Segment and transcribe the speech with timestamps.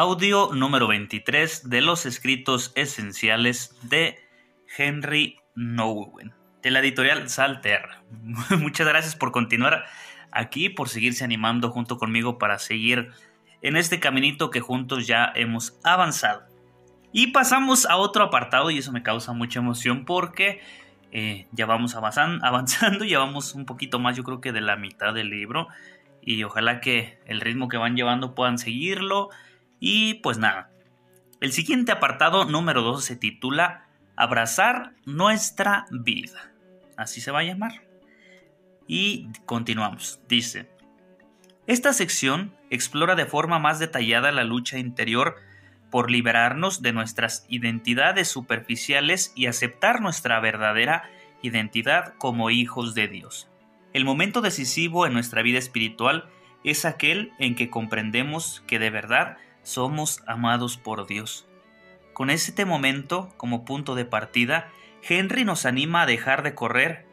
[0.00, 4.20] Audio número 23 de los escritos esenciales de
[4.76, 7.82] Henry Nowen, de la editorial Salter.
[8.60, 9.86] Muchas gracias por continuar
[10.30, 13.10] aquí, por seguirse animando junto conmigo para seguir
[13.60, 16.44] en este caminito que juntos ya hemos avanzado.
[17.10, 20.60] Y pasamos a otro apartado y eso me causa mucha emoción porque
[21.10, 24.76] eh, ya vamos avanzando, avanzando, ya vamos un poquito más yo creo que de la
[24.76, 25.66] mitad del libro
[26.22, 29.30] y ojalá que el ritmo que van llevando puedan seguirlo
[29.80, 30.70] y pues nada,
[31.40, 36.52] el siguiente apartado número 2 se titula Abrazar nuestra vida.
[36.96, 37.86] Así se va a llamar.
[38.88, 40.20] Y continuamos.
[40.28, 40.68] Dice,
[41.68, 45.36] esta sección explora de forma más detallada la lucha interior
[45.90, 51.08] por liberarnos de nuestras identidades superficiales y aceptar nuestra verdadera
[51.42, 53.48] identidad como hijos de Dios.
[53.92, 56.28] El momento decisivo en nuestra vida espiritual
[56.64, 61.46] es aquel en que comprendemos que de verdad somos amados por Dios.
[62.14, 64.70] Con este momento como punto de partida,
[65.06, 67.06] Henry nos anima a dejar de correr,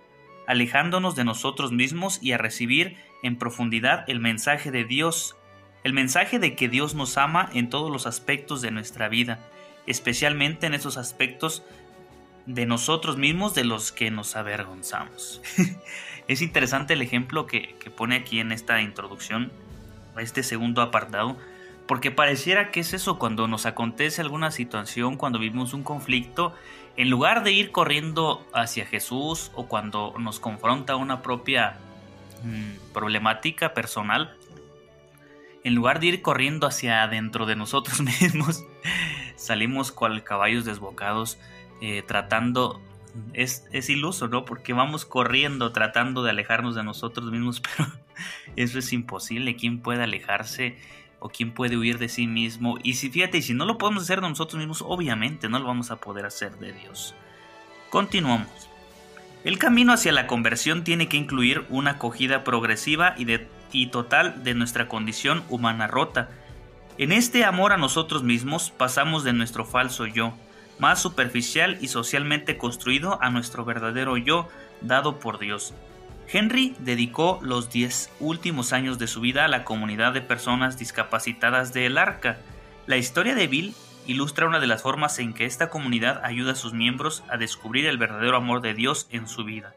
[0.48, 5.36] alejándonos de nosotros mismos y a recibir en profundidad el mensaje de Dios,
[5.83, 9.39] el mensaje de que Dios nos ama en todos los aspectos de nuestra vida,
[9.86, 11.64] especialmente en esos aspectos
[12.45, 15.42] de nosotros mismos de los que nos avergonzamos.
[16.30, 19.52] es interesante el ejemplo que, que pone aquí en esta introducción,
[20.17, 21.38] este segundo apartado,
[21.88, 26.53] porque pareciera que es eso cuando nos acontece alguna situación, cuando vivimos un conflicto,
[26.97, 31.77] en lugar de ir corriendo hacia Jesús o cuando nos confronta una propia
[32.43, 34.36] mm, problemática personal,
[35.64, 38.64] en lugar de ir corriendo hacia adentro de nosotros mismos,
[39.36, 41.37] salimos cual caballos desbocados
[41.81, 42.81] eh, tratando
[43.33, 44.43] es, es, iluso, ¿no?
[44.45, 47.92] Porque vamos corriendo tratando de alejarnos de nosotros mismos, pero
[48.55, 49.55] eso es imposible.
[49.55, 50.77] ¿Quién puede alejarse
[51.30, 52.77] quién puede huir de sí mismo.
[52.83, 55.91] Y si fíjate, si no lo podemos hacer de nosotros mismos, obviamente no lo vamos
[55.91, 57.15] a poder hacer de Dios.
[57.89, 58.69] Continuamos.
[59.43, 63.27] El camino hacia la conversión tiene que incluir una acogida progresiva y,
[63.71, 66.30] y total de nuestra condición humana rota.
[66.97, 70.33] En este amor a nosotros mismos pasamos de nuestro falso yo,
[70.80, 74.47] más superficial y socialmente construido, a nuestro verdadero yo,
[74.81, 75.73] dado por Dios.
[76.31, 81.71] Henry dedicó los diez últimos años de su vida a la comunidad de personas discapacitadas
[81.73, 82.37] de El Arca.
[82.87, 83.75] La historia de Bill
[84.08, 87.86] ilustra una de las formas en que esta comunidad ayuda a sus miembros a descubrir
[87.86, 89.73] el verdadero amor de Dios en su vida.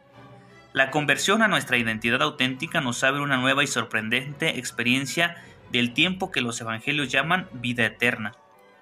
[0.72, 5.36] La conversión a nuestra identidad auténtica nos abre una nueva y sorprendente experiencia
[5.70, 8.32] del tiempo que los evangelios llaman vida eterna.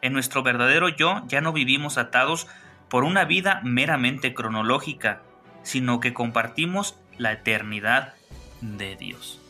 [0.03, 2.47] En nuestro verdadero yo ya no vivimos atados
[2.89, 5.23] por una vida meramente cronológica,
[5.67, 8.15] sino que compartimos la eternidad
[8.61, 9.41] de Dios.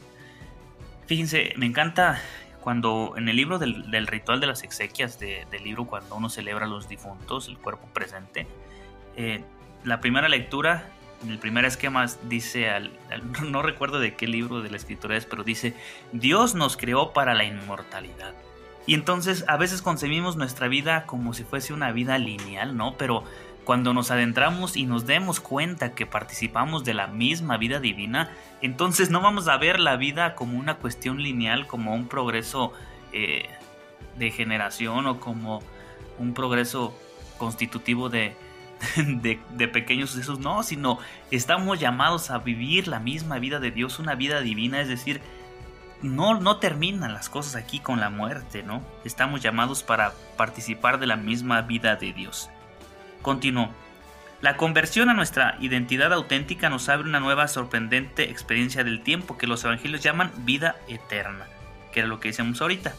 [1.06, 2.22] Fíjense, me encanta
[2.62, 6.69] cuando en el libro del, ritual de las exequias, del libro cuando uno celebra a
[6.69, 8.47] los difuntos, el cuerpo presente,
[9.15, 9.44] eh,
[9.84, 10.88] la primera lectura,
[11.28, 12.93] el primer esquema dice, al,
[13.47, 15.75] no recuerdo de qué libro de la escritura es, pero dice,
[16.12, 18.33] Dios nos creó para la inmortalidad.
[18.87, 22.97] Y entonces a veces concebimos nuestra vida como si fuese una vida lineal, ¿no?
[22.97, 23.22] Pero
[23.66, 28.31] cuando nos adentramos y nos demos cuenta que participamos de la misma vida divina,
[28.62, 32.72] entonces no vamos a ver la vida como una cuestión lineal, como un progreso
[33.12, 33.50] eh,
[34.16, 35.65] de generación o como
[36.21, 36.97] un progreso
[37.38, 38.37] constitutivo de,
[38.94, 41.00] de, pequeños sucesos, no, sino
[41.33, 45.21] estamos llamados a vivir la misma vida de Dios, una vida divina, es decir,
[46.03, 48.80] no, no terminan las cosas aquí con la muerte, ¿no?
[49.04, 52.48] Estamos llamados para participar de la misma vida de Dios.
[53.27, 53.75] Continuó.
[54.41, 59.49] La conversión a nuestra identidad auténtica nos abre una nueva sorprendente experiencia del tiempo que
[59.49, 61.45] los evangelios llaman vida eterna,
[61.91, 62.95] que era lo que decíamos ahorita.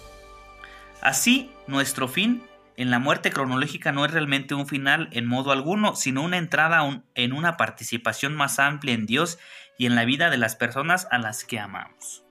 [1.01, 2.43] Así, nuestro fin
[2.75, 7.01] en la muerte cronológica no es realmente un final en modo alguno, sino una entrada
[7.15, 9.39] en una participación más amplia en Dios
[9.77, 12.25] y en la vida de las personas a las que amamos.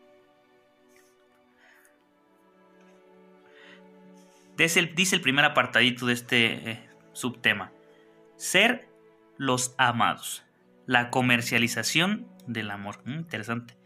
[4.59, 7.73] Dice el, primer apartadito de este eh, subtema.
[8.37, 8.89] Ser
[9.39, 10.45] los amados.
[10.87, 13.01] La comercialización del amor.
[13.05, 13.77] Mm, interesante.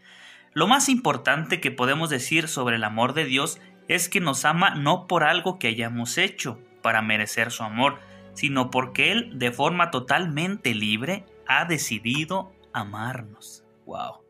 [0.53, 4.75] Lo más importante que podemos decir sobre el amor de Dios es que nos ama
[4.75, 7.99] no por algo que hayamos hecho, para merecer su amor,
[8.33, 13.63] sino porque Él, de forma totalmente libre, ha decidido amarnos.
[13.85, 14.25] ¡Wow!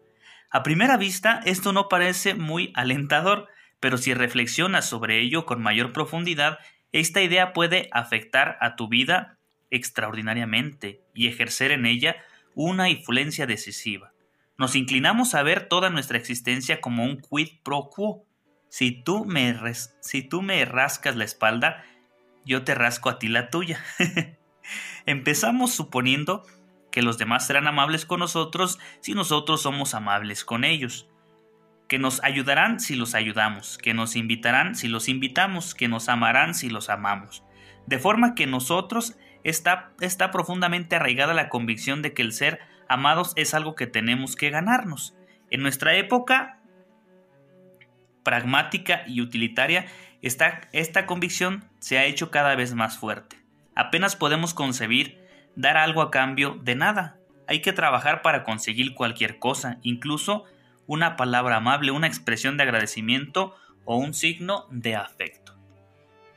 [0.51, 3.47] A primera vista, esto no parece muy alentador,
[3.79, 6.59] pero si reflexionas sobre ello con mayor profundidad,
[6.91, 9.39] esta idea puede afectar a tu vida
[9.71, 12.18] extraordinariamente y ejercer en ella
[12.53, 14.13] una influencia decisiva.
[14.57, 18.25] Nos inclinamos a ver toda nuestra existencia como un quid pro quo.
[18.69, 19.57] Si tú me,
[20.01, 21.83] si tú me rascas la espalda,
[22.45, 23.83] yo te rasco a ti la tuya.
[25.06, 26.45] Empezamos suponiendo
[26.91, 31.07] que los demás serán amables con nosotros si nosotros somos amables con ellos,
[31.88, 36.53] que nos ayudarán si los ayudamos, que nos invitarán si los invitamos, que nos amarán
[36.53, 37.44] si los amamos.
[37.88, 43.33] De forma que nosotros está, está profundamente arraigada la convicción de que el ser amados
[43.35, 45.15] es algo que tenemos que ganarnos.
[45.49, 46.59] En nuestra época
[48.23, 49.85] pragmática y utilitaria,
[50.21, 53.38] esta, esta convicción se ha hecho cada vez más fuerte.
[53.75, 55.19] Apenas podemos concebir
[55.55, 57.17] dar algo a cambio de nada.
[57.47, 60.45] Hay que trabajar para conseguir cualquier cosa, incluso
[60.88, 63.55] una palabra amable, una expresión de agradecimiento
[63.85, 65.57] o un signo de afecto.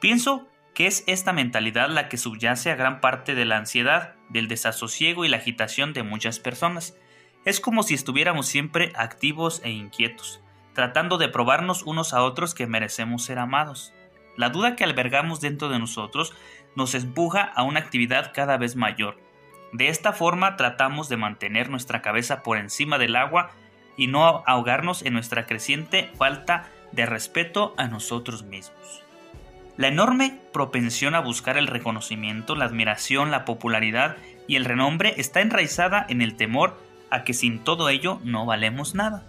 [0.00, 4.48] Pienso que es esta mentalidad la que subyace a gran parte de la ansiedad, del
[4.48, 6.96] desasosiego y la agitación de muchas personas.
[7.44, 10.42] Es como si estuviéramos siempre activos e inquietos,
[10.72, 13.92] tratando de probarnos unos a otros que merecemos ser amados.
[14.36, 16.34] La duda que albergamos dentro de nosotros
[16.74, 19.20] nos empuja a una actividad cada vez mayor.
[19.72, 23.52] De esta forma tratamos de mantener nuestra cabeza por encima del agua
[23.96, 29.03] y no ahogarnos en nuestra creciente falta de respeto a nosotros mismos.
[29.76, 34.16] La enorme propensión a buscar el reconocimiento, la admiración, la popularidad
[34.46, 36.78] y el renombre está enraizada en el temor
[37.10, 39.24] a que sin todo ello no valemos nada.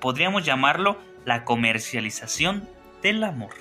[0.00, 2.68] Podríamos llamarlo la comercialización
[3.02, 3.54] del amor.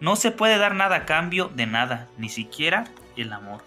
[0.00, 2.84] No se puede dar nada a cambio de nada, ni siquiera
[3.16, 3.64] el amor.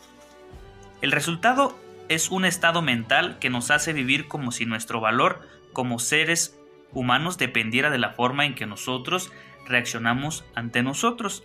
[1.02, 1.78] El resultado
[2.08, 6.60] es un estado mental que nos hace vivir como si nuestro valor como seres
[6.92, 9.31] humanos dependiera de la forma en que nosotros
[9.66, 11.44] reaccionamos ante nosotros.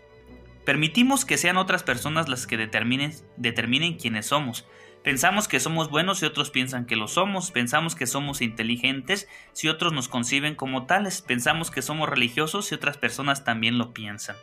[0.68, 4.66] Permitimos que sean otras personas las que determinen, quiénes somos.
[5.02, 7.50] Pensamos que somos buenos y otros piensan que lo somos.
[7.50, 11.22] Pensamos que somos inteligentes si otros nos conciben como tales.
[11.22, 14.36] Pensamos que somos religiosos y otras personas también lo piensan.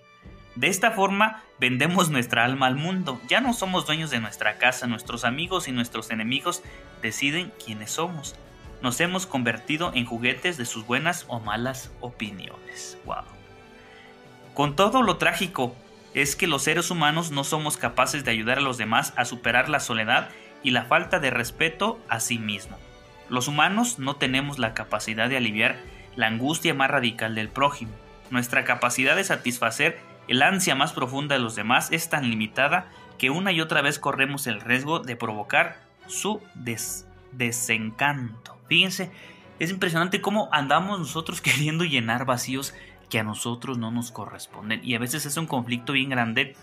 [0.56, 3.22] De esta forma vendemos nuestra alma al mundo.
[3.27, 4.88] Ya no somos dueños de nuestra casa.
[4.88, 6.63] Nuestros amigos y nuestros enemigos
[7.04, 8.36] deciden quiénes somos.
[8.81, 12.98] Nos hemos convertido en juguetes de sus buenas o malas opiniones.
[13.06, 13.25] Wow.
[14.56, 15.75] Con todo lo trágico
[16.15, 19.67] es que los seres humanos no somos capaces de ayudar a los demás a superar
[19.67, 20.29] la soledad
[20.63, 22.77] y la falta de respeto a sí mismo.
[23.29, 25.75] Los humanos no tenemos la capacidad de aliviar
[26.15, 27.91] la angustia más radical del prójimo.
[28.31, 33.29] Nuestra capacidad de satisfacer el ansia más profunda de los demás es tan limitada que
[33.29, 36.41] una y otra vez corremos el riesgo de provocar su
[37.33, 38.57] desencanto.
[38.69, 39.12] Fíjense,
[39.59, 42.73] es impresionante cómo andamos nosotros queriendo llenar vacíos
[43.10, 44.81] que a nosotros no nos corresponden.
[44.84, 46.56] Y a veces es un conflicto bien grande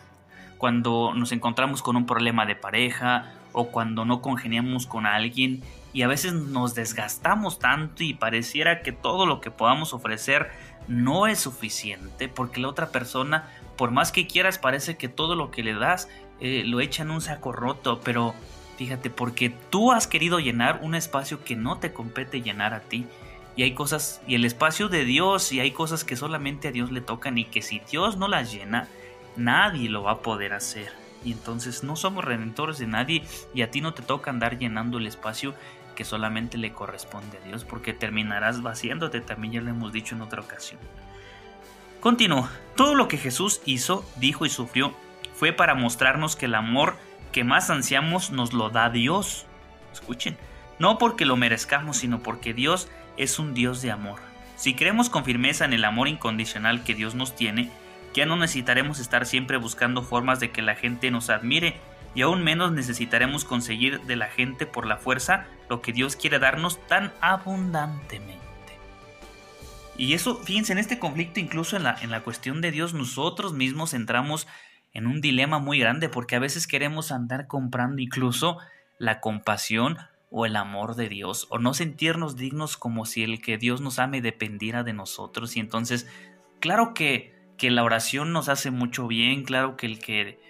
[0.58, 5.62] cuando nos encontramos con un problema de pareja o cuando no congeniamos con alguien
[5.92, 10.50] y a veces nos desgastamos tanto y pareciera que todo lo que podamos ofrecer
[10.88, 15.50] no es suficiente porque la otra persona, por más que quieras, parece que todo lo
[15.50, 16.08] que le das
[16.40, 18.34] eh, lo echa en un saco roto, pero
[18.76, 23.06] fíjate, porque tú has querido llenar un espacio que no te compete llenar a ti
[23.56, 26.90] y hay cosas, y el espacio de Dios, y hay cosas que solamente a Dios
[26.90, 28.88] le tocan y que si Dios no las llena,
[29.36, 30.90] nadie lo va a poder hacer.
[31.24, 33.22] Y entonces no somos redentores de nadie
[33.54, 35.54] y a ti no te toca andar llenando el espacio
[35.94, 40.22] que solamente le corresponde a Dios, porque terminarás vaciándote, también ya lo hemos dicho en
[40.22, 40.80] otra ocasión.
[42.00, 44.94] Continúa, todo lo que Jesús hizo, dijo y sufrió
[45.34, 46.96] fue para mostrarnos que el amor
[47.30, 49.46] que más ansiamos nos lo da Dios.
[49.92, 50.36] Escuchen,
[50.78, 54.20] no porque lo merezcamos, sino porque Dios es un Dios de amor.
[54.56, 57.70] Si creemos con firmeza en el amor incondicional que Dios nos tiene,
[58.14, 61.76] ya no necesitaremos estar siempre buscando formas de que la gente nos admire
[62.14, 66.38] y aún menos necesitaremos conseguir de la gente por la fuerza lo que Dios quiere
[66.38, 68.42] darnos tan abundantemente.
[69.96, 73.54] Y eso, fíjense, en este conflicto, incluso en la, en la cuestión de Dios, nosotros
[73.54, 74.46] mismos entramos
[74.92, 78.58] en un dilema muy grande porque a veces queremos andar comprando incluso
[78.98, 79.98] la compasión
[80.32, 83.98] o el amor de Dios, o no sentirnos dignos como si el que Dios nos
[83.98, 85.56] ame dependiera de nosotros.
[85.56, 86.08] Y entonces,
[86.58, 90.40] claro que, que la oración nos hace mucho bien, claro que el que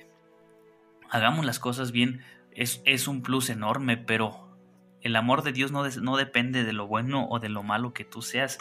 [1.10, 2.22] hagamos las cosas bien
[2.52, 4.56] es, es un plus enorme, pero
[5.02, 8.04] el amor de Dios no, no depende de lo bueno o de lo malo que
[8.04, 8.58] tú seas.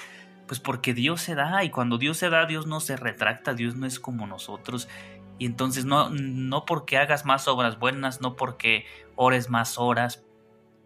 [0.47, 3.75] Pues porque Dios se da y cuando Dios se da, Dios no se retracta, Dios
[3.75, 4.89] no es como nosotros.
[5.37, 8.85] Y entonces no, no porque hagas más obras buenas, no porque
[9.15, 10.25] ores más horas,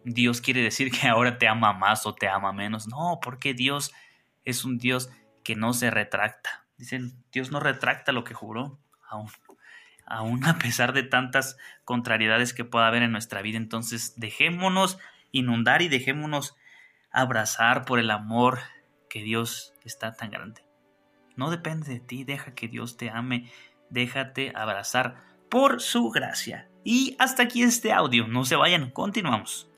[0.06, 2.88] Dios quiere decir que ahora te ama más o te ama menos.
[2.88, 3.92] No, porque Dios
[4.44, 5.10] es un Dios
[5.44, 6.66] que no se retracta.
[6.78, 9.30] Dicen, Dios no retracta lo que juró, aún,
[10.06, 13.58] aún a pesar de tantas contrariedades que pueda haber en nuestra vida.
[13.58, 15.00] Entonces, dejémonos
[15.32, 16.56] inundar y dejémonos
[17.12, 18.60] abrazar por el amor
[19.10, 20.64] que Dios está tan grande.
[21.36, 23.52] No depende de ti, deja que Dios te ame,
[23.90, 26.70] déjate abrazar por su gracia.
[26.84, 29.70] Y hasta aquí este audio, no se vayan, continuamos.